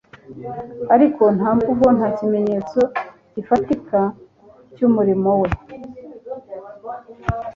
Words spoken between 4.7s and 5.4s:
cy'umurimo